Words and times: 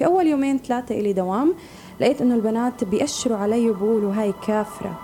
في 0.00 0.06
أول 0.06 0.26
يومين 0.26 0.58
ثلاثة 0.58 0.94
إلي 0.94 1.12
دوام 1.12 1.54
لقيت 2.00 2.20
إنه 2.20 2.34
البنات 2.34 2.84
بيأشروا 2.84 3.36
علي 3.36 3.70
وبقولوا 3.70 4.14
هاي 4.14 4.34
كافرة. 4.46 5.00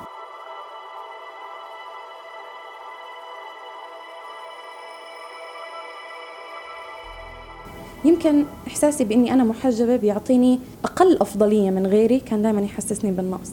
يمكن 8.04 8.44
إحساسي 8.66 9.04
بإني 9.04 9.32
أنا 9.32 9.44
محجبة 9.44 9.96
بيعطيني 9.96 10.60
أقل 10.84 11.18
أفضلية 11.20 11.70
من 11.70 11.86
غيري 11.86 12.20
كان 12.20 12.42
دائما 12.42 12.60
يحسسني 12.60 13.10
بالنقص. 13.10 13.52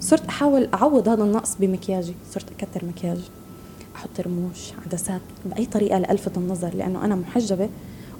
صرت 0.00 0.26
أحاول 0.26 0.68
أعوض 0.74 1.08
هذا 1.08 1.24
النقص 1.24 1.56
بمكياجي 1.60 2.14
صرت 2.30 2.46
أكتر 2.52 2.84
مكياج 2.84 3.30
أحط 3.96 4.20
رموش 4.20 4.72
عدسات 4.86 5.20
بأي 5.44 5.66
طريقة 5.66 5.98
لألفت 5.98 6.36
النظر 6.36 6.74
لأنه 6.74 7.04
أنا 7.04 7.14
محجبة. 7.14 7.68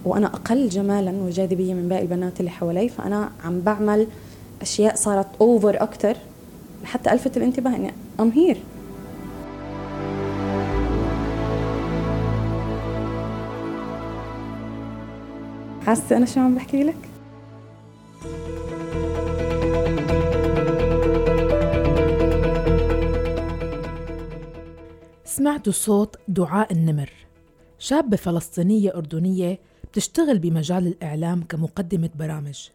وأنا 0.05 0.27
أقل 0.27 0.69
جمالا 0.69 1.11
وجاذبية 1.11 1.75
من 1.75 1.89
باقي 1.89 2.03
البنات 2.03 2.41
اللي 2.41 2.51
حوالي 2.51 2.89
فأنا 2.89 3.30
عم 3.45 3.61
بعمل 3.61 4.07
أشياء 4.62 4.95
صارت 4.95 5.27
أوفر 5.41 5.83
أكتر 5.83 6.16
لحتى 6.83 7.12
ألفت 7.12 7.37
الانتباه 7.37 7.77
إني 7.77 7.92
أم 8.20 8.28
هير 8.30 8.56
حاسة 15.87 16.17
أنا 16.17 16.27
شو 16.27 16.41
عم 16.41 16.55
بحكي 16.55 16.84
لك؟ 16.84 16.97
سمعتوا 25.25 25.73
صوت 25.73 26.17
دعاء 26.28 26.73
النمر 26.73 27.11
شابة 27.78 28.17
فلسطينية 28.17 28.97
أردنية 28.97 29.59
بتشتغل 29.93 30.39
بمجال 30.39 30.87
الإعلام 30.87 31.43
كمقدمة 31.43 32.11
برامج. 32.19 32.69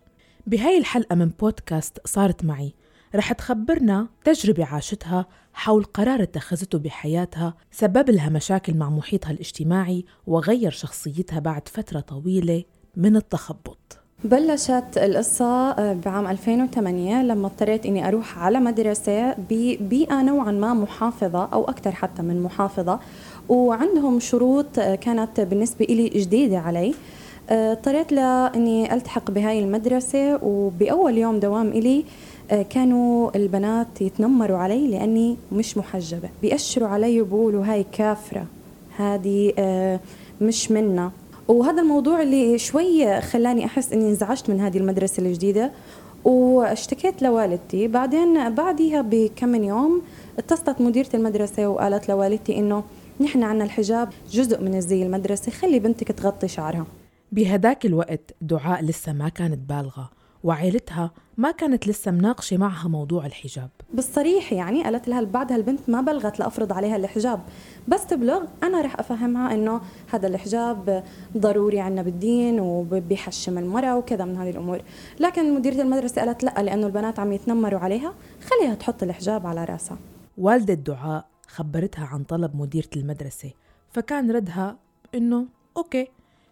بهاي 0.48 0.78
الحلقة 0.78 1.16
من 1.16 1.32
بودكاست 1.40 2.08
صارت 2.08 2.46
معي. 2.46 2.73
رح 3.16 3.34
تخبرنا 3.34 4.08
تجربة 4.26 4.66
عاشتها 4.66 5.26
حول 5.54 5.84
قرار 5.84 6.23
اتخذته 6.23 6.78
بحياتها 6.80 7.54
سبب 7.72 8.09
لها 8.09 8.30
مشاكل 8.30 8.73
مع 8.78 8.89
محيطها 8.89 9.31
الاجتماعي 9.31 10.06
وغير 10.28 10.72
شخصيتها 10.72 11.39
بعد 11.39 11.67
فترة 11.67 12.00
طويلة 12.00 12.64
من 12.98 13.16
التخبط. 13.16 13.78
بلشت 14.23 14.98
القصة 14.98 15.70
آه، 15.72 15.94
بعام 15.94 16.28
2008 16.28 17.23
لما 17.23 17.48
اضطريت 17.48 17.86
إني 17.86 18.08
أروح 18.08 18.39
على 18.39 18.59
مدرسة 18.59 19.34
ببيئة 19.34 20.22
نوعا 20.22 20.52
ما 20.52 20.73
محافظة 20.73 21.45
أو 21.45 21.64
أكثر 21.64 21.92
حتى 21.92 22.22
من 22.22 22.44
محافظة 22.44 23.00
وعندهم 23.50 24.20
شروط 24.20 24.80
آه، 24.80 24.95
كانت 24.95 25.42
بالنسبة 25.42 25.86
لي 25.86 26.09
جديدة 26.09 26.58
علي. 26.59 26.94
اضطريت 27.50 28.12
لاني 28.12 28.94
ألتحق 28.94 29.32
بهاي 29.32 29.60
المدرسة 29.60 30.40
وبأول 30.44 31.18
يوم 31.18 31.40
دوام 31.40 31.68
إلي 31.68 32.06
كانوا 32.70 33.36
البنات 33.36 34.02
يتنمروا 34.02 34.58
علي 34.58 34.88
لأني 34.88 35.38
مش 35.52 35.78
محجبة. 35.78 36.30
بيأشروا 36.42 36.88
علي 36.88 37.22
وبقولوا 37.22 37.66
هاي 37.66 37.86
كافرة 37.92 38.46
هذه 38.98 39.54
مش 40.42 40.72
منا 40.72 41.12
وهذا 41.48 41.82
الموضوع 41.82 42.22
اللي 42.22 42.58
شوي 42.58 43.22
خلاني 43.22 43.66
أحس 43.66 43.94
إني 43.94 44.10
انزعجت 44.10 44.50
من 44.50 44.62
هذه 44.62 44.78
المدرسة 44.78 45.23
الجديدة. 45.23 45.72
واشتكيت 46.23 47.22
لوالدتي. 47.22 47.88
بعدين 47.88 48.50
بعديها 48.50 49.02
بكم 49.02 49.50
من 49.50 49.64
يوم 49.64 50.02
اتصلت 50.40 50.82
مديرة 50.82 51.10
المدرسة 51.14 51.68
وقالت 51.68 52.10
لوالدتي 52.10 52.58
إنه 52.58 52.84
نحن 53.22 53.44
عنا 53.44 53.64
الحجاب 53.64 54.10
جزء 54.32 54.62
من 54.62 54.76
الزي 54.76 55.04
المدرسة 55.04 55.52
خلي 55.52 55.80
بنتك 55.80 56.08
تغطي 56.12 56.48
شعرها. 56.48 56.86
بهداك 57.36 57.86
الوقت 57.86 58.36
دعاء 58.41 58.83
لسه 58.83 59.14
ما 59.14 59.30
كانت 59.30 59.69
بالغة 59.69 60.09
وعائلتها 60.44 61.11
ما 61.38 61.52
كانت 61.52 61.88
لسه 61.88 62.11
مناقشة 62.11 62.58
معها 62.58 62.88
موضوع 62.88 63.25
الحجاب. 63.25 63.69
بالصريح 63.94 64.53
يعني 64.53 64.83
قالت 64.83 65.08
لها 65.08 65.22
بعدها 65.22 65.58
البنت 65.58 65.89
ما 65.89 66.02
بلغت 66.02 66.39
لأفرض 66.39 66.73
عليها 66.73 66.95
الحجاب. 66.95 67.39
بس 67.87 68.05
تبلغ 68.05 68.43
أنا 68.64 68.82
رح 68.82 68.99
أفهمها 68.99 69.54
إنه 69.54 69.82
هذا 70.11 70.27
الحجاب 70.27 71.04
ضروري 71.37 71.80
عنا 71.80 72.02
بالدين 72.02 72.60
وبيحشم 72.60 73.58
المرأة 73.58 73.98
وكذا 73.98 74.26
من 74.26 74.37
هذه 74.37 74.49
الأمور. 74.49 74.81
لكن 75.20 75.55
مديرة 75.55 75.81
المدرسة 75.81 76.21
قالت 76.21 76.43
لأ 76.43 76.64
لأنه 76.64 76.87
البنات 76.87 77.20
عم 77.20 77.31
يتنمروا 77.31 77.80
عليها 77.80 78.14
خليها 78.42 78.76
تحط 78.76 79.04
الحجاب 79.04 79.48
على 79.48 79.65
راسها. 79.65 79.98
والدة 80.37 80.73
دعاء 80.73 81.26
خبرتها 81.48 82.05
عن 82.05 82.23
طلب 82.23 82.55
مديرة 82.55 82.89
المدرسة 82.95 83.52
فكان 83.92 84.31
ردها 84.31 84.77
إنه 85.15 85.45
أوكي 85.77 86.08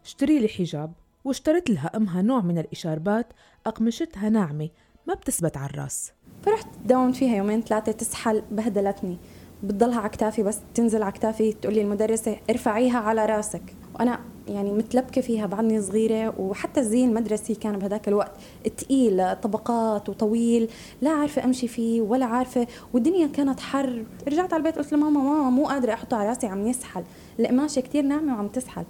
اشتري 0.06 0.40
لي 0.40 0.47
حجاب 0.47 0.91
واشترت 1.25 1.69
لها 1.69 1.91
أمها 1.96 2.22
نوع 2.22 2.41
من 2.41 2.58
الإشاربات 2.58 3.28
أقمشتها 3.68 4.30
ناعمة 4.30 4.69
ما 5.08 5.14
بتثبت 5.14 5.58
على 5.58 5.69
الرأس. 5.69 6.12
فرحت 6.46 6.68
داومت 6.86 7.16
فيها 7.16 7.36
يومين 7.36 7.62
ثلاثة 7.62 7.91
تسحل 7.91 8.44
بهدلتني. 8.52 9.18
بتضلها 9.64 10.00
على 10.00 10.09
كتافي 10.09 10.44
بس 10.44 10.59
تنزل 10.74 11.03
على 11.03 11.12
كتافي 11.12 11.53
تقول 11.53 11.74
لي 11.74 11.81
المدرسة 11.81 12.38
ارفعيها 12.50 12.97
على 12.97 13.25
رأسك. 13.25 13.75
وأنا 13.96 14.19
يعني 14.47 14.72
متلبكة 14.72 15.22
فيها 15.22 15.46
بعدني 15.46 15.81
صغيرة 15.81 16.40
وحتى 16.40 16.80
الزي 16.80 17.06
المدرسي 17.06 17.56
كان 17.56 17.80
بهذاك 17.80 18.08
الوقت 18.08 18.31
تقيل 18.78 19.35
طبقات 19.35 20.09
وطويل 20.09 20.70
لا 21.02 21.09
عارفة 21.09 21.44
أمشي 21.44 21.68
فيه 21.68 22.02
ولا 22.02 22.25
عارفة 22.25 22.68
والدنيا 22.94 23.28
كانت 23.28 23.59
حر. 23.59 24.06
رجعت 24.28 24.53
على 24.53 24.59
البيت 24.59 24.78
قلت 24.78 24.94
لماما 24.94 25.22
ماما 25.22 25.50
مو 25.50 25.68
قادرة 25.68 25.94
أحطه 25.94 26.18
على 26.18 26.30
رأسي 26.30 26.47
عم 26.47 26.68
يسحل. 26.68 27.03
القماشة 27.40 27.80
كتير 27.80 28.03
ناعمة 28.03 28.35
وعم 28.35 28.47
تسحل. 28.47 28.84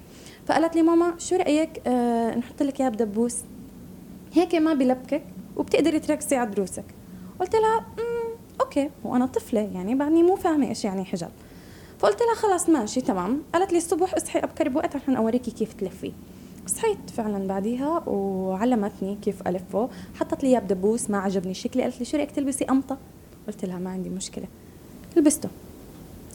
فقالت 0.45 0.75
لي 0.75 0.81
ماما 0.81 1.13
شو 1.17 1.35
رأيك 1.35 1.81
آه 1.87 2.35
نحط 2.35 2.63
لك 2.63 2.81
إياه 2.81 2.89
بدبوس؟ 2.89 3.37
هيك 4.33 4.55
ما 4.55 4.73
بلبكك 4.73 5.23
وبتقدري 5.57 5.99
تركزي 5.99 6.35
على 6.35 6.49
دروسك. 6.49 6.85
قلت 7.39 7.55
لها 7.55 7.85
okay. 8.61 8.89
وأنا 9.03 9.25
طفلة 9.25 9.61
يعني 9.61 9.95
بعدني 9.95 10.23
مو 10.23 10.35
فاهمة 10.35 10.67
إيش 10.67 10.85
يعني 10.85 11.05
حجاب. 11.05 11.31
فقلت 11.99 12.21
لها 12.21 12.35
خلاص 12.35 12.69
ماشي 12.69 13.01
تمام. 13.01 13.41
قالت 13.53 13.71
لي 13.71 13.77
الصبح 13.77 14.13
اصحي 14.13 14.39
أبكر 14.39 14.69
بوقت 14.69 14.95
عشان 14.95 15.15
أوريكي 15.15 15.51
كيف 15.51 15.73
تلفي. 15.73 16.11
صحيت 16.67 17.09
فعلا 17.17 17.47
بعديها 17.47 18.03
وعلمتني 18.07 19.17
كيف 19.21 19.47
ألفه. 19.47 19.89
حطت 20.15 20.43
لي 20.43 20.49
اياه 20.49 20.59
بدبوس 20.59 21.09
ما 21.09 21.17
عجبني 21.17 21.53
شكلي 21.53 21.83
قالت 21.83 21.99
لي 21.99 22.05
شو 22.05 22.17
رأيك 22.17 22.31
تلبسي 22.31 22.65
قمطة؟ 22.65 22.97
قلت 23.47 23.65
لها 23.65 23.79
ما 23.79 23.89
عندي 23.89 24.09
مشكلة. 24.09 24.45
لبسته. 25.17 25.49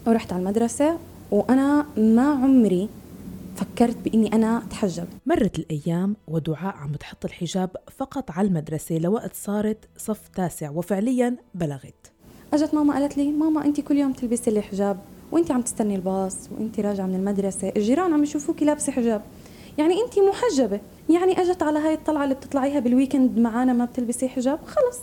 ورحت 0.06 0.32
على 0.32 0.40
المدرسة 0.40 0.98
وأنا 1.30 1.86
ما 1.96 2.30
عمري 2.30 2.88
فكرت 3.58 3.96
بإني 4.04 4.32
أنا 4.32 4.58
أتحجب. 4.58 5.06
مرت 5.26 5.58
الأيام 5.58 6.16
ودعاء 6.28 6.76
عم 6.76 6.92
تحط 6.92 7.24
الحجاب 7.24 7.70
فقط 7.96 8.30
على 8.30 8.48
المدرسة 8.48 8.98
لوقت 8.98 9.34
صارت 9.34 9.76
صف 9.96 10.28
تاسع 10.28 10.70
وفعليا 10.70 11.36
بلغت. 11.54 12.12
أجت 12.52 12.74
ماما 12.74 12.94
قالت 12.94 13.16
لي 13.16 13.32
ماما 13.32 13.64
انت 13.64 13.80
كل 13.80 13.96
يوم 13.96 14.12
تلبسي 14.12 14.50
لي 14.50 14.62
حجاب 14.62 14.98
وانت 15.32 15.50
عم 15.50 15.62
تستني 15.62 15.94
الباص 15.96 16.36
وانت 16.58 16.80
راجعة 16.80 17.06
من 17.06 17.14
المدرسة 17.14 17.72
الجيران 17.76 18.12
عم 18.12 18.22
يشوفوكي 18.22 18.64
لابسة 18.64 18.92
حجاب. 18.92 19.22
يعني 19.78 19.94
انت 20.04 20.18
محجبة. 20.18 20.80
يعني 21.10 21.40
أجت 21.40 21.62
على 21.62 21.78
هاي 21.78 21.94
الطلعة 21.94 22.24
اللي 22.24 22.34
بتطلعيها 22.34 22.80
بال 22.80 22.93
weekend 22.93 23.38
معانا 23.38 23.72
ما 23.72 23.84
بتلبسي 23.84 24.28
حجاب؟ 24.28 24.58
خلص. 24.66 24.98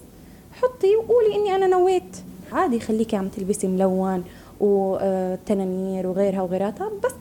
حطي 0.52 0.96
وقولي 0.96 1.36
إني 1.36 1.56
أنا 1.56 1.68
نويت. 1.68 2.18
عادي 2.52 2.80
خليكي 2.80 3.16
عم 3.16 3.28
تلبسي 3.28 3.68
ملون 3.68 4.24
وتنانير 4.60 6.08
وغيرها 6.08 6.42
وغيراتها 6.42 6.92
بس 7.04 7.12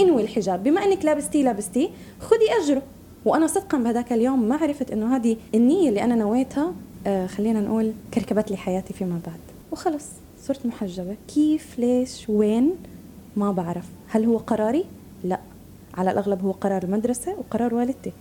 انوي 0.00 0.22
الحجاب. 0.22 0.62
بما 0.62 0.84
إنك 0.84 1.04
لابستيه 1.04 1.44
لابستيه 1.44 1.88
خذي 2.20 2.52
اجره 2.62 2.82
وأنا 3.24 3.46
صدقا 3.46 3.78
بهذاك 3.78 4.12
اليوم 4.12 4.48
ما 4.48 4.56
عرفت 4.56 4.90
إنه 4.90 5.16
هذه 5.16 5.36
النية 5.54 5.88
اللي 5.88 6.04
أنا 6.04 6.14
نويتها 6.14 6.72
آه 7.06 7.26
خلينا 7.26 7.60
نقول 7.60 7.92
كركبت 8.14 8.50
لي 8.50 8.56
حياتي 8.56 8.94
فيما 8.94 9.20
بعد. 9.26 9.40
وخلص 9.72 10.06
صرت 10.42 10.66
محجبة. 10.66 11.16
كيف 11.34 11.78
ليش 11.78 12.28
وين؟ 12.28 12.70
ما 13.36 13.52
بعرف. 13.52 13.84
هل 14.08 14.24
هو 14.24 14.36
قراري؟ 14.36 14.84
لا. 15.24 15.40
على 15.94 16.10
الأغلب 16.10 16.44
هو 16.44 16.50
قرار 16.50 16.82
المدرسة 16.82 17.34
وقرار 17.38 17.74
والدتي. 17.74 18.12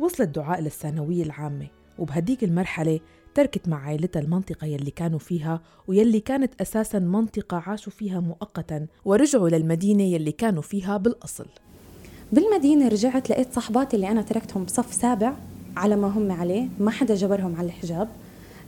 وصلت 0.00 0.28
دعاء 0.28 0.60
للثانوية 0.60 1.22
العامة 1.22 1.66
وبهديك 1.98 2.44
المرحلة 2.44 3.00
تركت 3.38 3.68
مع 3.68 3.86
عائلتها 3.86 4.20
المنطقة 4.20 4.66
يلي 4.66 4.90
كانوا 4.90 5.18
فيها 5.18 5.60
ويلي 5.88 6.20
كانت 6.20 6.60
أساسا 6.60 6.98
منطقة 6.98 7.62
عاشوا 7.66 7.92
فيها 7.92 8.20
مؤقتا 8.20 8.86
ورجعوا 9.04 9.48
للمدينة 9.48 10.02
يلي 10.02 10.32
كانوا 10.32 10.62
فيها 10.62 10.96
بالأصل. 10.96 11.46
بالمدينة 12.32 12.88
رجعت 12.88 13.30
لقيت 13.30 13.52
صحباتي 13.52 13.96
اللي 13.96 14.10
أنا 14.10 14.22
تركتهم 14.22 14.64
بصف 14.64 14.94
سابع 14.94 15.32
على 15.76 15.96
ما 15.96 16.08
هم 16.08 16.32
عليه 16.32 16.68
ما 16.80 16.90
حدا 16.90 17.14
جبرهم 17.14 17.56
على 17.56 17.66
الحجاب. 17.66 18.08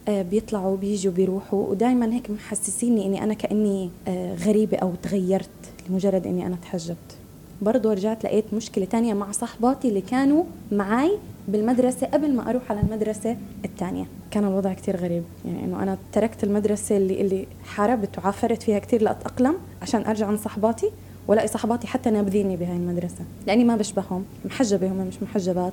آه، 0.08 0.22
بيطلعوا 0.22 0.76
بيجوا 0.76 1.12
بيروحوا 1.12 1.66
ودائما 1.66 2.14
هيك 2.14 2.30
محسسيني 2.30 3.06
إني 3.06 3.24
أنا 3.24 3.34
كأني 3.34 3.90
آه، 4.08 4.34
غريبة 4.34 4.76
أو 4.76 4.92
تغيرت 5.02 5.50
لمجرد 5.88 6.26
إني 6.26 6.46
أنا 6.46 6.56
تحجبت. 6.56 7.16
برضه 7.62 7.92
رجعت 7.92 8.24
لقيت 8.24 8.54
مشكلة 8.54 8.84
تانية 8.84 9.14
مع 9.14 9.32
صحباتي 9.32 9.88
اللي 9.88 10.00
كانوا 10.00 10.44
معي 10.72 11.18
بالمدرسة 11.48 12.06
قبل 12.06 12.34
ما 12.34 12.50
أروح 12.50 12.70
على 12.70 12.80
المدرسة 12.80 13.36
الثانية 13.64 14.04
كان 14.30 14.44
الوضع 14.44 14.72
كتير 14.72 14.96
غريب. 14.96 15.22
يعني 15.44 15.64
إنه 15.64 15.82
أنا 15.82 15.98
تركت 16.12 16.44
المدرسة 16.44 16.96
اللي 16.96 17.20
اللي 17.20 17.46
حاربت 17.64 18.18
وعافرت 18.18 18.62
فيها 18.62 18.78
كتير 18.78 19.02
لأتأقلم 19.02 19.54
عشان 19.82 20.06
أرجع 20.06 20.26
عن 20.26 20.36
صحباتي 20.36 20.90
ولاقي 21.28 21.48
صحباتي 21.48 21.86
حتى 21.86 22.10
نابذيني 22.10 22.56
بهاي 22.56 22.76
المدرسة. 22.76 23.24
لأني 23.46 23.64
ما 23.64 23.76
بشبههم 23.76 24.24
محجبة 24.44 24.86
هم 24.86 24.96
مش 24.96 25.22
محجبات. 25.22 25.72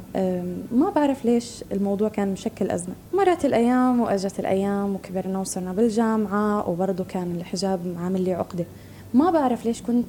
ما 0.72 0.90
بعرف 0.96 1.25
ليش 1.25 1.64
الموضوع 1.72 2.10
كان 2.10 2.31
مشكل 2.31 2.72
أزمة. 2.72 2.94
مرت 3.13 3.46
الأيام 3.46 4.00
وأجت 4.00 4.40
الأيام 4.40 4.96
وكبرنا 4.96 5.40
وصرنا 5.40 5.74
بالجامعة 5.74 6.70
وبرضه 6.70 7.04
كان 7.04 7.36
الحجاب 7.36 7.96
عامل 8.04 8.22
لي 8.22 8.34
عقدة. 8.34 8.66
ما 9.13 9.31
بعرف 9.31 9.66
ليش 9.66 9.81
كنت 9.81 10.06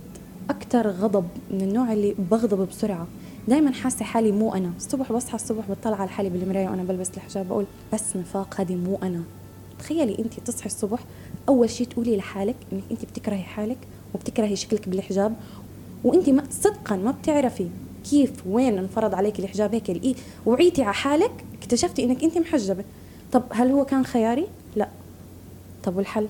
أكثر 0.51 0.89
غضب 0.89 1.25
من 1.51 1.61
النوع 1.61 1.93
اللي 1.93 2.15
بغضب 2.31 2.69
بسرعة. 2.69 3.07
دائما 3.49 3.73
حاسة 3.73 4.05
حالي 4.05 4.33
مو 4.33 4.55
أنا. 4.55 4.73
الصبح 4.77 5.13
بصحى 5.13 5.35
الصبح 5.35 5.65
بطلع 5.71 5.97
على 6.01 6.09
حالي 6.09 6.31
بالمراية 6.31 6.69
وأنا 6.69 6.83
بلبس 6.83 7.11
الحجاب 7.17 7.49
بقول 7.49 7.65
بس 7.93 8.17
نفاق 8.17 8.61
هذه 8.61 8.75
مو 8.75 8.99
أنا. 9.03 9.23
تخيلي 9.79 10.19
انت 10.19 10.41
تصحي 10.41 10.67
الصبح 10.67 10.99
أول 11.49 11.71
شيء 11.71 11.87
تقولي 11.87 12.17
لحالك 12.17 12.57
إنك 12.73 12.83
انت 12.91 13.05
بتكرهي 13.05 13.43
حالك 13.43 13.79
وبتكرهي 14.15 14.57
شكلك 14.57 14.89
بالحجاب 14.89 15.37
وانت 16.05 16.31
ما 16.31 16.45
صدقا 16.51 16.97
ما 16.97 17.11
بتعرفي 17.11 17.69
كيف 18.11 18.47
وين 18.47 18.79
انفرض 18.79 19.15
عليك 19.15 19.39
الحجاب 19.39 19.75
هيك 19.75 19.91
الاي 19.91 20.15
وعيتي 20.47 20.83
على 20.83 20.95
حالك 20.95 21.45
اكتشفتي 21.63 22.05
إنك 22.05 22.25
انت 22.25 22.39
محجبة. 22.39 22.85
طب 23.33 23.43
هل 23.51 23.71
هو 23.71 23.85
كان 23.85 24.05
خياري؟ 24.05 24.47
لا. 24.77 24.89
طب 25.85 25.97
والحل؟ 25.97 26.29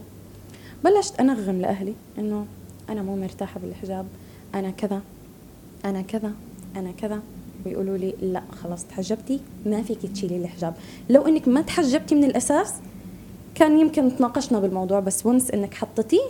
بلشت 0.85 1.21
أنغم 1.21 1.61
لأهلي 1.61 1.94
إنه 2.19 2.47
أنا 2.88 3.03
مو 3.03 3.17
مرتاحة 3.17 3.61
بالحجاب 3.61 4.06
أنا 4.55 4.71
كذا 4.71 5.00
أنا 5.85 6.03
كذا. 6.03 6.32
أنا 6.79 6.93
كذا. 6.93 7.21
ويقولوا 7.67 7.97
لي 7.97 8.15
لا 8.23 8.43
خلاص 8.63 8.85
تحجبتي 8.85 9.41
ما 9.67 9.83
فيك 9.83 9.99
تشيلي 10.13 10.37
الحجاب. 10.37 10.75
لو 11.11 11.27
إنك 11.27 11.49
ما 11.49 11.61
تحجبتي 11.61 12.15
من 12.15 12.25
الأساس 12.25 12.75
كان 13.55 13.81
يمكن 13.81 14.17
تناقشنا 14.17 14.61
بالموضوع 14.61 15.01
بس 15.01 15.27
once 15.27 15.50
إنك 15.51 15.75
حطيتيه 15.75 16.23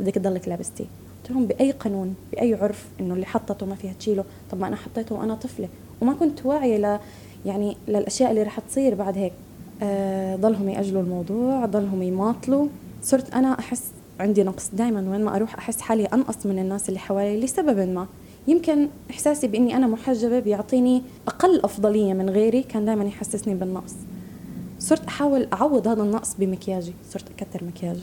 بدك 0.00 0.14
تضلك 0.14 0.48
لابستيه. 0.48 0.84
قلت 0.84 1.30
لهم 1.30 1.46
بأي 1.46 1.70
قانون 1.70 2.14
بأي 2.32 2.54
عرف 2.54 2.86
إنه 3.00 3.14
اللي 3.14 3.26
حطته 3.26 3.66
ما 3.66 3.74
فيها 3.74 3.92
تشيله؟ 3.98 4.24
طب 4.50 4.60
ما 4.60 4.68
أنا 4.68 4.76
حطيته 4.76 5.14
وأنا 5.14 5.34
طفلة 5.34 5.68
وما 6.00 6.14
كنت 6.14 6.46
واعية 6.46 6.76
ل 6.76 6.98
يعني 7.46 7.76
للأشياء 7.88 8.30
اللي 8.30 8.42
رح 8.42 8.60
تصير 8.60 8.94
بعد 8.94 9.18
هيك. 9.18 9.32
آه 9.82 10.36
ضلهم 10.36 10.68
يأجلوا 10.68 11.02
الموضوع 11.02 11.66
ضلهم 11.66 12.02
يماطلوا. 12.02 12.68
صرت 13.02 13.34
أنا 13.34 13.58
أحس 13.58 13.82
عندي 14.20 14.42
نقص. 14.42 14.70
دائما 14.72 15.10
وين 15.10 15.24
ما 15.24 15.36
أروح 15.36 15.54
أحس 15.58 15.80
حالي 15.80 16.04
أنقص 16.04 16.46
من 16.46 16.58
الناس 16.58 16.88
اللي 16.88 17.00
حوالي 17.00 17.40
لسبب 17.40 17.78
ما. 17.78 18.06
يمكن 18.48 18.88
إحساسي 19.10 19.46
بإني 19.46 19.76
أنا 19.76 19.86
محجبة 19.86 20.38
بيعطيني 20.38 21.02
أقل 21.28 21.60
أفضلية 21.60 22.12
من 22.12 22.30
غيري 22.30 22.62
كان 22.62 22.84
دائما 22.84 23.04
يحسسني 23.04 23.54
بالنقص. 23.54 23.94
صرت 24.78 25.04
أحاول 25.06 25.48
أعوض 25.52 25.88
هذا 25.88 26.02
النقص 26.02 26.34
بمكياجي. 26.38 26.92
صرت 27.10 27.24
أكثر 27.30 27.64
مكياج 27.64 27.98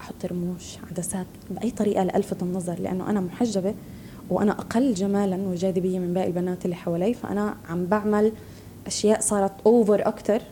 أحط 0.00 0.24
رموش 0.24 0.78
عدسات 0.90 1.26
بأي 1.50 1.70
طريقة 1.70 2.04
لألفت 2.04 2.42
النظر 2.42 2.78
لأنه 2.80 3.10
أنا 3.10 3.20
محجبة 3.20 3.74
وأنا 4.30 4.52
أقل 4.52 4.94
جمالا 4.94 5.36
وجاذبية 5.36 5.98
من 5.98 6.14
باقي 6.14 6.26
البنات 6.26 6.64
اللي 6.64 6.76
حوالي 6.76 7.14
فأنا 7.14 7.56
عم 7.68 7.86
بعمل 7.86 8.32
أشياء 8.86 9.20
صارت 9.20 9.52
over 9.66 10.08
أكثر 10.08 10.42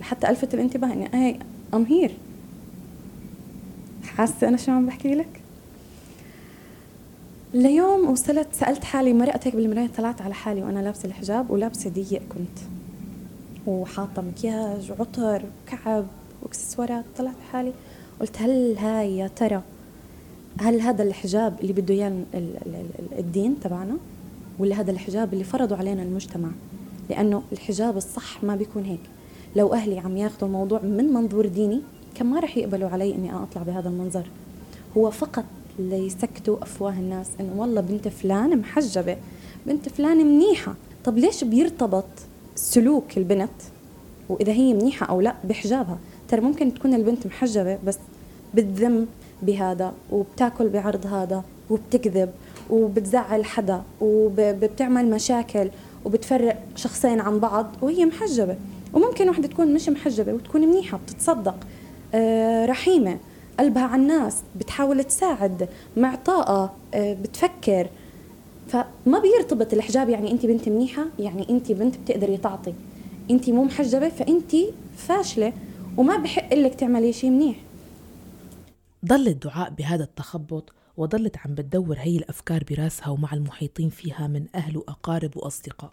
لحتى 0.00 0.28
ألفت 0.28 0.54
الانتباه 0.54 0.92
إني 0.92 1.26
I 1.26 1.38
am 1.74 1.82
here 1.82 2.14
حاسة 4.04 4.48
أنا 4.48 4.56
شو 4.56 4.72
عم 4.72 4.86
بحكي 4.86 5.14
لك؟ 5.14 5.40
ليوم 7.54 8.10
وصلت 8.10 8.48
سألت 8.52 8.84
حالي 8.84 9.12
مرقت 9.12 9.46
هيك 9.46 9.56
بالمراية 9.56 9.88
طلعت 9.96 10.22
على 10.22 10.34
حالي 10.34 10.62
وأنا 10.62 10.80
لابسة 10.80 11.06
الحجاب 11.06 11.50
ولابسة 11.50 11.90
ضيق 11.90 12.22
كنت. 12.28 12.58
وحاطة 13.66 14.22
مكياج 14.22 14.90
وعطر 14.90 15.42
وكعب 15.66 16.06
وإكسسوارات 16.42 17.04
طلعت 17.18 17.34
حالي. 17.52 17.72
قلت 18.20 18.42
هل 18.42 18.78
هاي 18.78 19.18
يا 19.18 19.28
ترى 19.28 19.62
هل 20.60 20.80
هذا 20.80 21.02
الحجاب 21.02 21.60
اللي 21.60 21.72
بده 21.72 21.94
إياه 21.94 22.12
الدين 23.18 23.60
تبعنا؟ 23.60 23.96
ولا 24.58 24.80
هذا 24.80 24.90
الحجاب 24.90 25.32
اللي 25.32 25.44
فرضوا 25.44 25.76
علينا 25.76 26.02
المجتمع؟ 26.02 26.48
لأنه 27.10 27.42
الحجاب 27.52 27.96
الصح 27.96 28.44
ما 28.44 28.56
بيكون 28.56 28.84
هيك. 28.84 29.00
لو 29.56 29.74
أهلي 29.74 29.98
عم 29.98 30.16
ياخذوا 30.16 30.48
الموضوع 30.48 30.80
من 30.82 31.12
منظور 31.12 31.46
ديني 31.46 31.80
كان 32.14 32.26
ما 32.26 32.40
رح 32.40 32.56
يقبلوا 32.56 32.88
علي 32.88 33.14
إني 33.14 33.34
أطلع 33.34 33.62
بهذا 33.62 33.88
المنظر. 33.88 34.26
هو 34.96 35.10
فقط 35.10 35.44
ليسكتوا 35.78 36.62
أفواه 36.62 36.92
الناس. 36.92 37.28
إنه 37.40 37.52
والله 37.56 37.80
بنت 37.80 38.08
فلان 38.08 38.58
محجبة 38.58 39.16
بنت 39.66 39.88
فلان 39.88 40.26
منيحة. 40.26 40.74
طب 41.04 41.18
ليش 41.18 41.44
بيرتبط 41.44 42.04
سلوك 42.54 43.18
البنت؟ 43.18 43.50
وإذا 44.28 44.52
هي 44.52 44.74
منيحة 44.74 45.06
أو 45.06 45.20
لا 45.20 45.34
بحجابها. 45.44 45.98
ترى 46.28 46.40
ممكن 46.40 46.74
تكون 46.74 46.94
البنت 46.94 47.26
محجبة 47.26 47.78
بس 47.86 47.98
بتذم 48.54 49.06
بهذا 49.42 49.92
وبتاكل 50.12 50.68
بعرض 50.68 51.06
هذا 51.06 51.42
وبتكذب 51.70 52.30
وبتزعل 52.70 53.44
حدا 53.44 53.82
وبتعمل 54.00 55.10
مشاكل 55.10 55.70
وبتفرق 56.04 56.62
شخصين 56.76 57.20
عن 57.20 57.38
بعض 57.38 57.66
وهي 57.82 58.04
محجبة. 58.04 58.56
وممكن 58.92 59.28
وحده 59.28 59.48
تكون 59.48 59.74
مش 59.74 59.88
محجبة 59.88 60.32
وتكون 60.32 60.60
منيحة 60.60 60.98
بتتصدق. 60.98 61.56
آه 62.14 62.66
رحيمة. 62.66 63.18
قلبها 63.58 63.82
على 63.82 64.02
الناس 64.02 64.42
بتحاول 64.56 65.04
تساعد 65.04 65.68
معطاءة 65.96 66.74
آه 66.94 67.14
بتفكر. 67.14 67.88
فما 68.68 69.18
بيرتبط 69.18 69.72
الحجاب 69.72 70.08
يعني 70.08 70.30
انت 70.30 70.46
بنت 70.46 70.68
منيحة 70.68 71.04
يعني 71.18 71.50
انت 71.50 71.72
بنت 71.72 71.96
بتقدري 71.96 72.36
تعطي. 72.36 72.74
انت 73.30 73.50
مو 73.50 73.64
محجبة 73.64 74.08
فانت 74.08 74.56
فاشلة 74.96 75.52
وما 75.96 76.16
بحق 76.16 76.54
لك 76.54 76.74
تعملي 76.74 77.12
شيء 77.12 77.30
منيح. 77.30 77.56
ضلت 79.04 79.44
دعاء 79.44 79.70
بهذا 79.70 80.04
التخبط 80.04 80.72
وظلت 80.96 81.36
عم 81.36 81.54
بتدور 81.54 81.96
هي 81.98 82.16
الأفكار 82.16 82.64
براسها 82.70 83.08
ومع 83.08 83.32
المحيطين 83.32 83.90
فيها 83.90 84.26
من 84.26 84.46
أهل 84.54 84.76
وأقارب 84.76 85.36
وأصدقاء. 85.36 85.92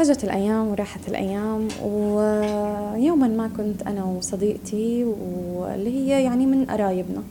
أجت 0.00 0.24
الأيام 0.24 0.68
وراحت 0.68 1.08
الأيام 1.08 1.68
ويوما 1.84 3.28
ما 3.28 3.50
كنت 3.56 3.82
أنا 3.82 4.04
وصديقتي 4.04 5.04
واللي 5.04 5.90
هي 5.90 6.24
يعني 6.24 6.46
من 6.46 6.64
قرايبنا. 6.64 7.22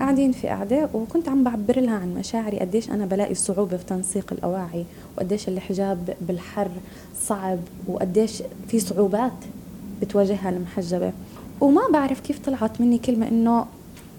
قاعدين 0.00 0.32
في 0.32 0.48
قعدة 0.48 0.88
وكنت 0.94 1.28
عم 1.28 1.44
بعبر 1.44 1.80
لها 1.80 1.94
عن 1.94 2.14
مشاعري 2.14 2.58
قديش 2.58 2.90
أنا 2.90 3.06
بلاقي 3.06 3.34
صعوبة 3.34 3.76
في 3.76 3.84
تنسيق 3.84 4.32
الأواعي 4.32 4.84
وقديش 5.16 5.48
الحجاب 5.48 6.16
بالحر 6.20 6.70
صعب 7.20 7.58
وقديش 7.88 8.42
في 8.68 8.78
صعوبات 8.80 9.32
بتواجهها 10.02 10.50
المحجبة. 10.50 11.12
وما 11.60 11.82
بعرف 11.92 12.20
كيف 12.20 12.38
طلعت 12.38 12.80
مني 12.80 12.98
كلمة 12.98 13.28
إنه 13.28 13.66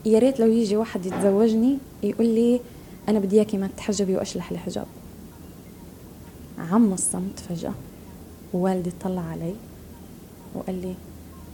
يا 0.05 0.19
ريت 0.19 0.39
لو 0.39 0.47
يجي 0.47 0.77
واحد 0.77 1.05
يتزوجني 1.05 1.77
يقول 2.03 2.27
لي 2.27 2.61
أنا 3.09 3.19
بدي 3.19 3.35
إياكي 3.35 3.57
ما 3.57 3.67
تتحجبي 3.67 4.15
وأشلح 4.15 4.51
الحجاب. 4.51 4.85
عم 6.57 6.93
الصمت 6.93 7.39
فجأة 7.39 7.73
ووالدي 8.53 8.91
طلع 9.01 9.21
علي 9.21 9.53
وقال 10.55 10.81
لي 10.81 10.95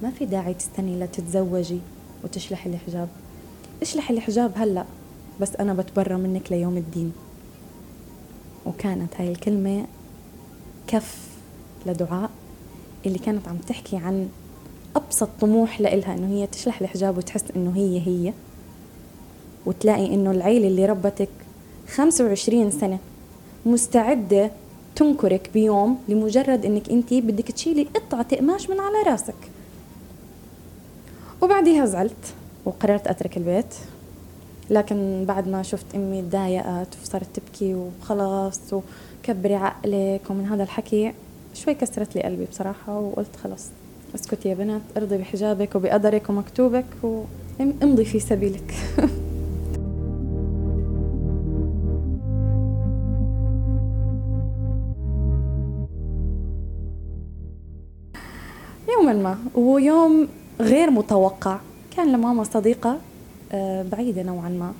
ما 0.03 0.11
في 0.11 0.25
داعي 0.25 0.53
تستني 0.53 0.99
لتتزوجي 0.99 1.79
وتشلحي 2.23 2.69
الحجاب؟ 2.69 3.07
اشلحي 3.81 4.13
الحجاب 4.13 4.51
هلأ 4.55 4.85
بس 5.41 5.55
أنا 5.55 5.73
بتبرى 5.73 6.15
منك 6.15 6.51
ليوم 6.51 6.77
الدين. 6.77 7.11
وكانت 8.65 9.13
هاي 9.17 9.31
الكلمة 9.31 9.85
كف 10.87 11.27
لدعاء 11.85 12.29
اللي 13.05 13.19
كانت 13.19 13.47
عم 13.47 13.57
تحكي 13.57 13.97
عن 13.97 14.29
أبسط 14.95 15.29
طموح 15.41 15.81
لإلها 15.81 16.13
إنه 16.13 16.27
هي 16.27 16.47
تشلح 16.47 16.81
الحجاب 16.81 17.17
وتحس 17.17 17.43
إنه 17.55 17.71
هي 17.75 18.01
هي 18.07 18.33
وتلاقي 19.65 20.13
إنه 20.13 20.31
العيلة 20.31 20.67
اللي 20.67 20.85
ربتك 20.85 21.29
25 21.87 22.71
سنة 22.71 22.99
مستعدة 23.65 24.51
تنكرك 24.95 25.49
بيوم 25.53 25.97
لمجرد 26.07 26.65
إنك 26.65 26.89
أنت 26.89 27.13
بدك 27.13 27.51
تشيلي 27.51 27.87
قطعة 27.95 28.35
قماش 28.35 28.69
من 28.69 28.79
على 28.79 29.11
راسك. 29.11 29.49
وبعديها 31.41 31.85
زعلت 31.85 32.33
وقررت 32.65 33.07
أترك 33.07 33.37
البيت. 33.37 33.75
لكن 34.71 35.25
بعد 35.27 35.47
ما 35.47 35.63
شفت 35.63 35.85
أمي 35.95 36.21
تضايقت 36.21 36.87
وصارت 37.03 37.27
تبكي 37.33 37.73
وخلاص 37.73 38.59
وكبري 38.73 39.55
عقلك 39.55 40.21
ومن 40.29 40.45
هذا 40.45 40.63
الحكي 40.63 41.13
شوي 41.53 41.73
كسرت 41.73 42.15
لي 42.15 42.23
قلبي 42.23 42.45
بصراحة 42.45 42.99
وقلت 42.99 43.35
خلاص 43.43 43.67
اسكتي 44.15 44.49
يا 44.49 44.53
بنت 44.53 44.81
ارضي 44.97 45.17
بحجابك 45.17 45.75
وبقدرك 45.75 46.29
ومكتوبك 46.29 46.85
وامضي 47.03 48.05
في 48.05 48.19
سبيلك. 48.19 48.73
ما 59.19 59.37
ويوم 59.55 60.27
غير 60.59 60.91
متوقع. 60.91 61.57
كان 61.97 62.11
لماما 62.11 62.43
صديقة 62.43 62.97
آه، 63.51 63.83
بعيدة 63.83 64.23
نوعا 64.23 64.49
ما 64.49 64.73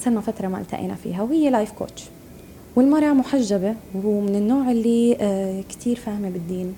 صرنا 0.00 0.20
فترة 0.20 0.48
ما 0.48 0.58
التقينا 0.58 0.94
فيها 0.94 1.22
وهي 1.22 1.50
life 1.50 1.72
coach 1.72 2.04
والمرأة 2.76 3.12
محجبة 3.12 3.74
ومن 3.94 4.34
النوع 4.34 4.70
اللي 4.70 5.16
آه، 5.20 5.60
كتير 5.68 5.96
فاهمة 5.96 6.30
بالدين 6.30 6.74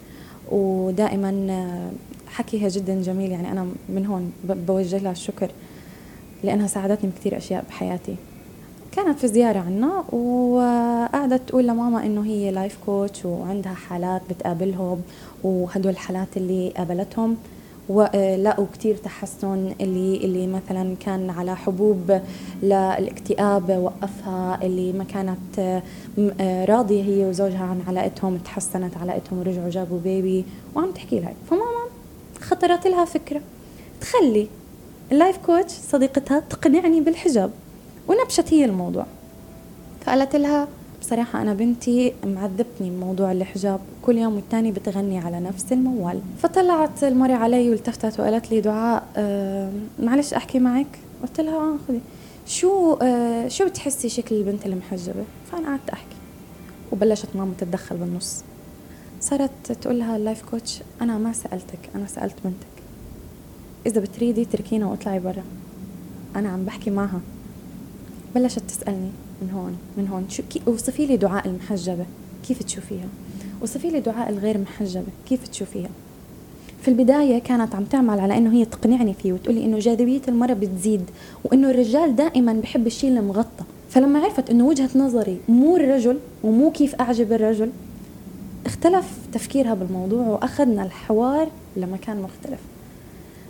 ودائما 0.50 1.46
آه، 1.50 1.90
حكيها 2.30 2.68
جدا 2.68 3.02
جميل. 3.02 3.30
يعني 3.30 3.52
أنا 3.52 3.66
من 3.88 4.06
هون 4.06 4.32
بوجه 4.44 4.98
لها 4.98 5.12
الشكر 5.12 5.50
لأنها 6.44 6.66
ساعدتني 6.66 7.10
بكثير 7.10 7.36
أشياء 7.36 7.64
بحياتي. 7.68 8.16
كانت 8.92 9.18
في 9.18 9.28
زيارة 9.28 9.58
عنا 9.58 10.04
وقعدت 10.12 11.48
تقول 11.48 11.66
لماما 11.66 12.06
إنه 12.06 12.24
هي 12.24 12.50
life 12.50 12.78
coach 12.86 13.24
وعندها 13.24 13.74
حالات 13.74 14.22
بتقابلهم 14.30 15.02
وهدول 15.44 15.92
الحالات 15.92 16.36
اللي 16.36 16.72
قابلتهم. 16.76 17.36
ولقوا 17.88 18.66
كتير 18.72 18.96
تحسن 18.96 19.74
اللي 19.80 20.16
اللي 20.16 20.46
مثلا 20.46 20.96
كان 21.00 21.30
على 21.30 21.56
حبوب 21.56 22.20
للاكتئاب 22.62 23.70
وقفها 23.70 24.58
اللي 24.62 24.92
ما 24.92 25.04
كانت 25.04 25.82
راضية 26.68 27.02
هي 27.02 27.28
وزوجها 27.28 27.64
عن 27.64 27.82
علاقتهم 27.88 28.38
تحسنت 28.38 28.96
علاقتهم 28.96 29.38
ورجعوا 29.38 29.70
جابوا 29.70 29.98
بيبي 29.98 30.44
وعم 30.74 30.90
تحكي 30.90 31.20
لها 31.20 31.34
فماما 31.50 31.84
خطرت 32.40 32.86
لها 32.86 33.04
فكرة. 33.04 33.40
تخلي 34.00 34.48
اللايف 35.12 35.36
كوتش 35.36 35.72
صديقتها 35.72 36.40
تقنعني 36.40 37.00
بالحجاب. 37.00 37.50
ونبشت 38.08 38.54
هي 38.54 38.64
الموضوع. 38.64 39.06
فقالت 40.00 40.36
لها 40.36 40.68
بصراحة 41.02 41.42
أنا 41.42 41.54
بنتي 41.54 42.12
معذبتني 42.26 42.90
بموضوع 42.90 43.32
الحجاب. 43.32 43.80
كل 44.02 44.18
يوم 44.18 44.34
والتاني 44.34 44.72
بتغني 44.72 45.18
على 45.18 45.40
نفس 45.40 45.72
الموال. 45.72 46.20
فطلعت 46.38 47.04
المرة 47.04 47.32
علي 47.32 47.70
والتفتت 47.70 48.20
وقالت 48.20 48.50
لي 48.50 48.60
دعاء 48.60 49.06
آه 49.16 49.72
معلش 50.00 50.34
أحكي 50.34 50.58
معك؟ 50.58 50.98
قلت 51.22 51.40
لها 51.40 51.56
آه 51.56 51.76
خذي. 51.88 52.00
شو 52.46 52.94
آه 52.94 53.48
شو 53.48 53.64
بتحسي 53.64 54.08
شكل 54.08 54.34
البنت 54.34 54.66
المحجبة؟ 54.66 55.24
فأنا 55.52 55.68
قعدت 55.68 55.90
أحكي. 55.90 56.16
وبلشت 56.92 57.28
ماما 57.34 57.52
تتدخل 57.58 57.96
بالنص. 57.96 58.42
صارت 59.20 59.72
تقول 59.72 59.98
لها 59.98 60.16
ال 60.16 60.22
life 60.22 60.42
coach 60.50 60.80
أنا 61.00 61.18
ما 61.18 61.32
سألتك 61.32 61.90
أنا 61.94 62.06
سألت 62.06 62.36
بنتك. 62.44 62.82
إذا 63.86 64.00
بتريدي 64.00 64.44
تركينا 64.44 64.86
واطلعي 64.86 65.18
برا. 65.18 65.44
أنا 66.36 66.48
عم 66.48 66.64
بحكي 66.64 66.90
معها. 66.90 67.20
بلشت 68.34 68.60
تسألني. 68.60 69.10
من 69.42 69.50
هون 69.50 69.76
من 69.96 70.08
هون. 70.08 70.26
شو 70.28 70.42
كي 70.50 70.62
اوصفي 70.68 71.06
لي 71.06 71.16
دعاء 71.16 71.46
المحجبة. 71.48 72.04
كيف 72.48 72.62
تشوفيها؟ 72.62 73.08
وصفي 73.62 73.90
لي 73.90 74.00
دعاء 74.00 74.30
الغير 74.30 74.58
محجبة. 74.58 75.12
كيف 75.28 75.48
تشوفيها؟ 75.48 75.90
في 76.82 76.88
البداية 76.88 77.38
كانت 77.38 77.74
عم 77.74 77.84
تعمل 77.84 78.20
على 78.20 78.38
إنه 78.38 78.52
هي 78.52 78.64
تقنعني 78.64 79.14
فيه 79.14 79.32
وتقولي 79.32 79.64
إنه 79.64 79.78
جاذبية 79.78 80.20
المرأة 80.28 80.54
بتزيد 80.54 81.10
وإنه 81.44 81.70
الرجال 81.70 82.16
دائما 82.16 82.52
بحب 82.52 82.86
الشيء 82.86 83.10
المغطى 83.10 83.64
فلما 83.90 84.18
عرفت 84.18 84.50
إنه 84.50 84.66
وجهة 84.66 84.90
نظري 84.96 85.38
مو 85.48 85.76
الرجل 85.76 86.18
ومو 86.44 86.70
كيف 86.70 86.94
أعجب 86.94 87.32
الرجل 87.32 87.70
اختلف 88.66 89.18
تفكيرها 89.32 89.74
بالموضوع 89.74 90.26
وأخذنا 90.26 90.82
الحوار 90.82 91.48
لمكان 91.76 92.22
مختلف. 92.22 92.60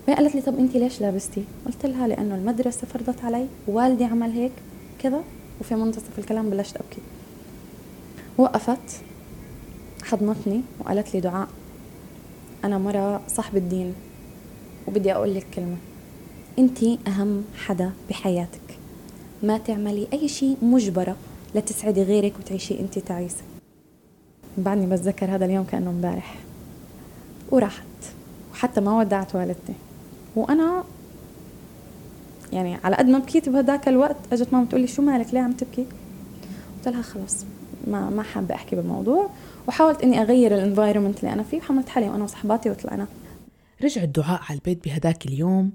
فهي 0.06 0.16
قالت 0.16 0.34
لي 0.34 0.40
طب 0.40 0.58
انت 0.58 0.76
ليش 0.76 1.00
لابستي؟ 1.00 1.44
قلت 1.66 1.86
لها 1.86 2.08
لأنه 2.08 2.34
المدرسة 2.34 2.86
فرضت 2.86 3.24
علي 3.24 3.46
والدي 3.68 4.04
عمل 4.04 4.30
هيك 4.30 4.52
كذا. 4.98 5.20
وفي 5.62 5.74
منتصف 5.74 6.18
الكلام 6.18 6.50
بلشت 6.50 6.76
أبكي. 6.76 7.00
وقفت 8.38 9.00
حضنتني 10.02 10.62
وقالت 10.80 11.14
لي 11.14 11.20
دعاء. 11.20 11.48
أنا 12.64 12.78
مرة 12.78 13.22
صاحب 13.28 13.56
الدين 13.56 13.94
وبدي 14.88 15.12
أقول 15.12 15.34
لك 15.34 15.46
كلمة. 15.54 15.76
أنت 16.58 16.78
أهم 17.08 17.44
حدا 17.56 17.92
بحياتك. 18.10 18.78
ما 19.42 19.58
تعملي 19.58 20.08
أي 20.12 20.28
شيء 20.28 20.56
مجبرة 20.62 21.16
لتسعدي 21.54 22.02
غيرك 22.02 22.32
وتعيشي 22.38 22.80
أنت 22.80 22.98
تعيسة. 22.98 23.42
بعدني 24.58 24.86
بتذكر 24.86 25.34
هذا 25.34 25.44
اليوم 25.44 25.64
كأنه 25.64 25.90
امبارح. 25.90 26.34
وراحت. 27.50 27.84
وحتى 28.52 28.80
ما 28.80 28.98
ودعت 28.98 29.34
والدتي. 29.34 29.74
وأنا 30.36 30.84
يعني 32.52 32.74
على 32.74 32.96
قد 32.96 33.06
ما 33.06 33.18
بكيت 33.18 33.48
بهداك 33.48 33.88
الوقت 33.88 34.16
اجت 34.32 34.52
ماما 34.52 34.66
تقول 34.66 34.80
لي 34.80 34.86
شو 34.86 35.02
مالك؟ 35.02 35.34
ليه 35.34 35.40
عم 35.40 35.52
تبكي؟ 35.52 35.86
قلت 36.76 36.88
لها 36.94 37.02
خلص 37.02 37.44
ما 37.86 38.10
ما 38.10 38.22
حابة 38.22 38.54
أحكي 38.54 38.76
بالموضوع 38.76 39.30
وحاولت 39.68 40.02
إني 40.02 40.22
أغير 40.22 40.54
ال 40.54 40.60
environment 40.60 41.20
اللي 41.20 41.32
أنا 41.32 41.42
فيه 41.42 41.58
وحملت 41.58 41.88
حالي 41.88 42.08
وأنا 42.08 42.24
وصحباتي 42.24 42.70
وطلعنا. 42.70 43.06
رجعت 43.82 44.08
دعاء 44.08 44.40
على 44.48 44.58
البيت 44.58 44.84
بهداك 44.84 45.26
اليوم 45.26 45.72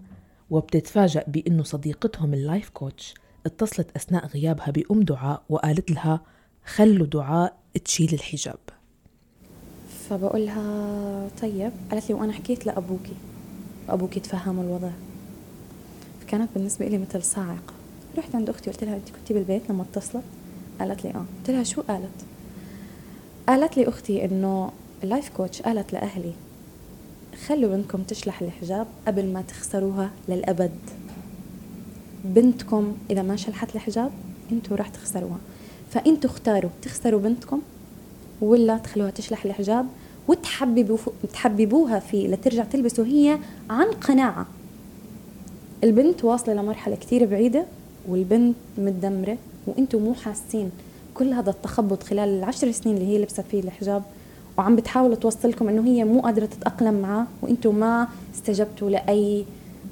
وبتتفاجأ 0.49 1.23
بأنه 1.27 1.63
صديقتهم 1.63 2.33
ال 2.33 2.40
life 2.40 2.69
coach 2.69 3.13
اتصلت 3.45 3.87
أثناء 3.95 4.27
غيابها 4.27 4.71
بأم 4.71 5.01
دعاء 5.01 5.41
وقالت 5.49 5.91
لها 5.91 6.21
خلوا 6.65 7.07
دعاء 7.07 7.57
تشيل 7.85 8.13
الحجاب. 8.13 8.59
فبقول 10.09 10.45
لها 10.45 11.29
طيب. 11.41 11.71
قالت 11.91 12.09
لي 12.09 12.15
وأنا 12.15 12.33
حكيت 12.33 12.65
لأبوكي 12.65 13.13
وأبوكي 13.89 14.19
تفهم 14.19 14.59
الوضع. 14.59 14.89
كانت 16.27 16.49
بالنسبة 16.55 16.87
لي 16.87 16.97
مثل 16.97 17.23
صاعقة. 17.23 17.73
رحت 18.17 18.35
عند 18.35 18.49
أختي 18.49 18.71
قلت 18.71 18.83
لها 18.83 18.95
أنت 18.95 19.09
كنتي 19.09 19.33
بالبيت 19.33 19.61
لما 19.69 19.83
اتصلت؟ 19.83 20.23
قالت 20.79 21.03
لي 21.03 21.09
آه. 21.09 21.25
قلت 21.39 21.49
لها 21.49 21.63
شو 21.63 21.81
قالت؟ 21.81 22.25
قالت 23.47 23.77
لي 23.77 23.89
أختي 23.89 24.25
إنه 24.25 24.71
ال 25.03 25.08
life 25.08 25.29
coach 25.29 25.61
قالت 25.61 25.93
لأهلي 25.93 26.33
خلوا 27.47 27.75
بنتكم 27.75 28.03
تشلح 28.03 28.41
الحجاب 28.41 28.87
قبل 29.07 29.25
ما 29.25 29.41
تخسروها 29.41 30.11
للأبد. 30.29 30.79
بنتكم 32.25 32.97
إذا 33.09 33.21
ما 33.21 33.35
شلحت 33.35 33.75
الحجاب 33.75 34.11
أنتوا 34.51 34.77
راح 34.77 34.89
تخسروها. 34.89 35.37
فأنتوا 35.91 36.29
اختاروا 36.29 36.71
تخسروا 36.81 37.19
بنتكم 37.19 37.61
ولا 38.41 38.77
تخلوها 38.77 39.09
تشلح 39.09 39.45
الحجاب 39.45 39.85
وتحببوا 40.27 40.97
تحببوها 41.33 41.99
فيه 41.99 42.27
لترجع 42.27 42.63
تلبسه 42.63 43.05
هي 43.05 43.39
عن 43.69 43.85
قناعة. 43.85 44.45
البنت 45.83 46.23
واصلة 46.23 46.53
لمرحلة 46.53 46.95
كتير 46.95 47.25
بعيدة 47.25 47.65
والبنت 48.07 48.55
متدمرة 48.77 49.37
وأنتم 49.67 50.01
مو 50.01 50.13
حاسين 50.13 50.71
كل 51.13 51.33
هذا 51.33 51.49
التخبط 51.49 52.03
خلال 52.03 52.29
العشر 52.29 52.71
سنين 52.71 52.97
اللي 52.97 53.07
هي 53.07 53.21
لبست 53.21 53.41
فيه 53.41 53.59
الحجاب 53.59 54.03
وعم 54.57 54.75
بتحاول 54.75 55.15
توصلكم 55.17 55.69
إنه 55.69 55.85
هي 55.85 56.03
مو 56.03 56.21
قادرة 56.21 56.45
تتأقلم 56.45 57.01
معاه 57.01 57.25
وأنتم 57.41 57.75
ما 57.75 58.07
استجبتوا 58.35 58.89
لأي 58.89 59.45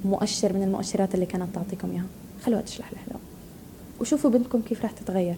مؤشر 0.05 0.53
من 0.53 0.63
المؤشرات 0.63 1.15
اللي 1.15 1.25
كانت 1.25 1.55
تعطيكم 1.55 1.91
إياها. 1.91 2.05
خلوها 2.45 2.61
تشلح 2.61 2.91
الحجاب 2.91 3.19
وشوفوا 4.01 4.29
بنتكم 4.29 4.61
كيف 4.61 4.81
راح 4.81 4.91
تتغير. 4.91 5.35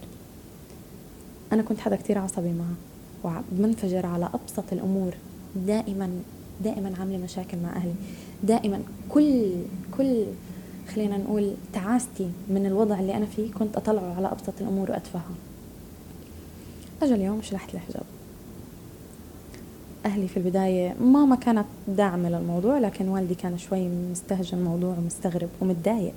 أنا 1.53 1.61
كنت 1.61 1.79
حدا 1.79 1.95
كتير 1.95 2.17
عصبي 2.17 2.53
معها 2.53 3.41
ومنفجر 3.51 4.05
على 4.05 4.29
أبسط 4.33 4.73
الأمور 4.73 5.13
دائما. 5.55 6.09
دائما 6.63 6.93
عاملة 6.99 7.17
مشاكل 7.17 7.57
مع 7.57 7.75
أهلي. 7.75 7.93
دائما 8.43 8.81
كل 9.09 9.51
كل 9.97 10.23
خلينا 10.95 11.17
نقول 11.17 11.53
تعاستي 11.73 12.29
من 12.49 12.65
الوضع 12.65 12.99
اللي 12.99 13.17
أنا 13.17 13.25
فيه 13.25 13.51
كنت 13.51 13.77
أطلعه 13.77 14.15
على 14.17 14.31
أبسط 14.31 14.53
الأمور 14.61 14.91
وأدفعها. 14.91 15.35
أجى 17.01 17.13
اليوم 17.13 17.41
شلحت 17.41 17.73
الحجاب 17.73 18.03
أهلي 20.05 20.27
في 20.27 20.37
البداية 20.37 20.95
ماما 21.01 21.35
كانت 21.35 21.65
داعمة 21.87 22.29
للموضوع 22.29 22.79
لكن 22.79 23.07
والدي 23.07 23.35
كان 23.35 23.57
شوي 23.57 23.87
مستهجن 24.11 24.57
الموضوع 24.57 24.95
ومستغرب 24.97 25.49
ومتضايق. 25.61 26.13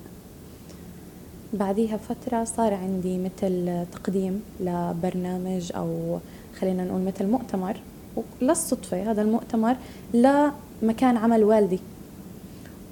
بعديها 1.53 1.97
فترة 1.97 2.43
صار 2.43 2.73
عندي 2.73 3.17
مثل 3.17 3.85
تقديم 3.91 4.41
لبرنامج 4.59 5.71
أو 5.75 6.19
خلينا 6.59 6.83
نقول 6.83 7.01
مثل 7.01 7.27
مؤتمر 7.27 7.77
وللصدفة 8.15 9.11
هذا 9.11 9.21
المؤتمر 9.21 9.75
لمكان 10.13 11.17
عمل 11.17 11.43
والدي. 11.43 11.79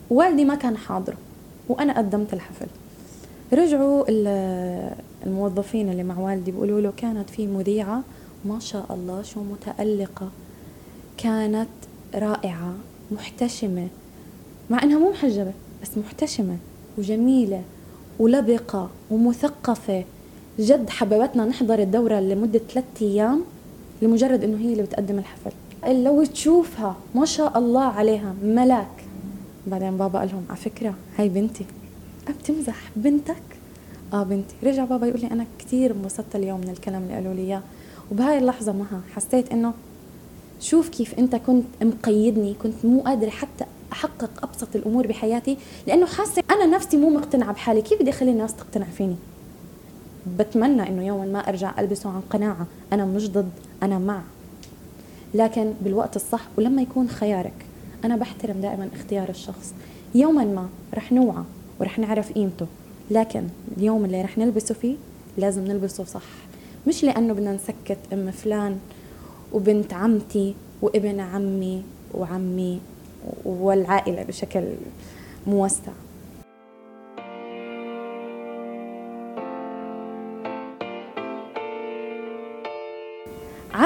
والدي 0.10 0.46
ما 0.46 0.56
كان 0.56 0.78
حاضر 0.78 1.16
وأنا 1.70 1.98
قدمت 1.98 2.34
الحفل. 2.34 2.68
رجعوا 3.54 4.06
الموظفين 5.26 5.90
اللي 5.90 6.04
مع 6.04 6.20
والدي 6.20 6.52
بيقولوا 6.52 6.82
له 6.82 6.94
كانت 6.98 7.30
في 7.30 7.48
مذيعة 7.48 8.02
ما 8.46 8.60
شاء 8.60 8.86
الله 8.90 9.22
شو 9.22 9.44
متألقة. 9.44 10.30
كانت 11.18 11.70
رائعة 12.16 12.74
محتشمة. 13.12 13.88
مع 14.70 14.84
إنها 14.84 15.00
مو 15.00 15.10
محجبة 15.10 15.52
بس 15.84 15.98
محتشمة 15.98 16.58
وجميلة 16.98 17.62
ولبقة 18.20 18.90
ومثقفة. 19.12 20.04
جد 20.60 20.90
حببتنا 20.90 21.46
نحضر 21.46 21.80
الدورة 21.80 22.20
لمدة 22.20 22.62
ثلاثة 22.74 23.06
أيام. 23.06 23.44
لمجرد 24.02 24.44
إنه 24.44 24.58
هي 24.58 24.72
اللي 24.72 24.84
بتقدم 24.84 25.20
الحفل. 25.20 25.52
لو 26.04 26.26
تشوفها 26.26 26.96
ما 27.16 27.26
شاء 27.26 27.58
الله 27.58 27.84
عليها 27.84 28.36
ملاك. 28.44 29.06
بعدين 29.68 29.98
بابا 29.98 30.20
قال 30.20 30.30
لهم 30.30 30.46
على 30.50 30.58
فكرة 30.58 30.94
هاي 31.18 31.30
بنتي. 31.30 31.66
بتمزح 32.30 32.76
بنتك؟ 32.96 33.42
آه 34.14 34.24
بنتي. 34.24 34.56
رجع 34.64 34.86
بابا 34.86 35.08
يقول 35.08 35.22
لي 35.22 35.28
أنا 35.28 35.46
كثير 35.60 35.92
انبسطت 35.92 36.36
اليوم 36.36 36.62
من 36.62 36.70
الكلام 36.70 37.04
اللي 37.04 37.14
قالوا 37.14 37.34
لي 37.34 37.42
إياه. 37.42 37.62
وبهاي 38.12 38.38
اللحظة 38.38 38.72
معها 38.72 39.02
حسيت 39.16 39.52
إنه 39.52 39.74
شوف 40.60 40.90
كيف 40.90 41.20
أنت 41.20 41.36
كنت 41.36 41.66
مقيدني 41.82 42.54
كنت 42.64 42.86
مو 42.86 43.02
قادرة 43.02 43.30
حتى 43.30 43.66
أحقق 43.92 44.30
أبسط 44.44 44.76
الأمور 44.76 45.08
بحياتي 45.08 45.58
لأنه 45.88 46.06
حاسة 46.06 46.44
أنا 46.52 46.66
نفسي 46.66 46.98
مو 46.98 47.10
مقتنعة 47.10 47.54
بحالي. 47.54 47.82
كيف 47.82 48.02
بدي 48.02 48.10
أخلي 48.10 48.32
الناس 48.32 48.56
تقتنع 48.56 48.86
فيني؟ 48.86 49.16
بتمنى 50.40 50.90
إنه 50.90 51.08
يوما 51.08 51.26
ما 51.26 51.40
أرجع 51.40 51.80
ألبسه 51.80 52.10
عن 52.10 52.22
قناعة. 52.30 52.68
أنا 52.94 53.06
مش 53.06 53.30
ضد 53.30 53.50
أنا 53.84 54.00
مع. 54.00 54.22
لكن 55.34 55.74
بالوقت 55.82 56.16
الصح 56.16 56.48
ولما 56.58 56.82
يكون 56.82 57.10
خيارك 57.10 57.66
أنا 58.06 58.16
بحترم 58.16 58.62
دائما 58.62 58.90
اختيار 58.96 59.30
الشخص. 59.30 59.74
يوما 60.16 60.44
ما 60.46 60.70
رح 60.94 61.12
نوعى 61.12 61.44
ورح 61.80 62.00
نعرف 62.00 62.32
قيمته 62.32 62.66
لكن 63.12 63.44
اليوم 63.78 64.06
اللي 64.06 64.22
رح 64.22 64.38
نلبسه 64.38 64.76
فيه 64.76 64.96
لازم 65.38 65.66
نلبسه 65.68 66.04
صح. 66.04 66.22
مش 66.88 67.04
لأنه 67.04 67.34
بدنا 67.34 67.54
نسكت 67.54 67.98
أم 68.14 68.32
فلان 68.32 68.78
وبنت 69.54 69.94
عمتي 69.94 70.56
وابن 70.82 71.20
عمي 71.20 71.84
وعمي 72.14 72.80
والعائلة 73.46 74.24
بشكل 74.24 74.64
موسع. 75.48 75.92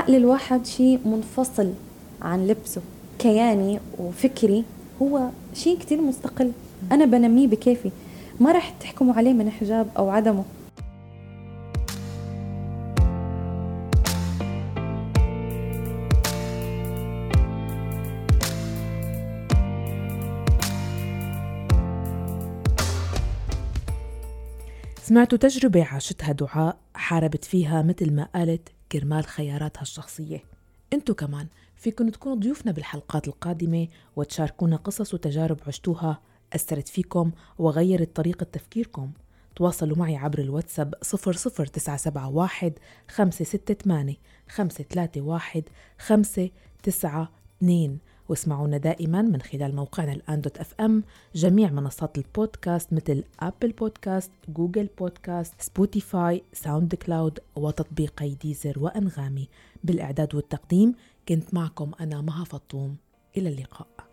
عقل 0.03 0.15
الواحد 0.15 0.65
شيء 0.65 0.99
منفصل 1.05 1.73
عن 2.21 2.47
لبسه 2.47 2.81
كياني 3.19 3.79
وفكري 3.99 4.63
هو 5.01 5.29
شيء 5.53 5.79
كتير 5.79 6.01
مستقل. 6.01 6.51
أنا 6.91 7.05
بنميه 7.05 7.47
بكيفي. 7.47 7.91
ما 8.39 8.51
رح 8.51 8.69
تحكموا 8.69 9.13
عليه 9.13 9.33
من 9.33 9.49
حجاب 9.49 9.87
أو 9.97 10.09
عدمه. 10.09 10.43
سمعتوا 25.03 25.37
تجربة 25.37 25.83
عاشتها 25.83 26.31
دعاء 26.31 26.77
حاربت 26.95 27.45
فيها 27.45 27.81
مثل 27.81 28.13
ما 28.13 28.27
قالت 28.35 28.69
كرمال 28.93 29.25
خياراتها 29.25 29.81
الشخصية. 29.81 30.43
انتو 30.93 31.13
كمان 31.13 31.47
فيكن 31.75 32.11
تكونوا 32.11 32.37
ضيوفنا 32.37 32.71
بالحلقات 32.71 33.27
القادمة 33.27 33.87
وتشاركونا 34.15 34.75
قصص 34.75 35.13
وتجارب 35.13 35.59
عشتوها. 35.67 36.21
أثرت 36.53 36.87
فيكم 36.87 37.31
وغيرت 37.57 38.15
طريقة 38.15 38.43
تفكيركم. 38.43 39.11
تواصلوا 39.55 39.97
معي 39.97 40.17
عبر 40.17 40.39
الواتساب 40.39 40.95
00971 41.01 42.73
568 43.07 44.15
531 44.49 45.63
592 45.97 47.99
واسمعونا 48.29 48.77
دائما 48.77 49.21
من 49.21 49.41
خلال 49.41 49.75
موقعنا 49.75 50.11
الآن 50.13 50.41
dot 50.41 50.57
FM 50.57 51.03
جميع 51.35 51.71
منصات 51.71 52.17
البودكاست 52.17 52.93
مثل 52.93 53.23
أبل 53.39 53.71
بودكاست 53.71 54.31
جوجل 54.49 54.89
بودكاست 54.99 55.53
سبوتيفاي 55.61 56.43
ساوند 56.53 56.95
كلاود 56.95 57.39
وتطبيقي 57.55 58.29
ديزر 58.29 58.79
وأنغامي. 58.79 59.47
بالإعداد 59.83 60.35
والتقديم 60.35 60.95
كنت 61.27 61.53
معكم 61.53 61.91
أنا 61.99 62.21
مها 62.21 62.43
فطوم. 62.43 62.95
إلى 63.37 63.49
اللقاء. 63.49 64.12